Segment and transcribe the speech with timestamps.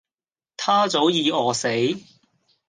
[0.57, 2.03] 她早己餓死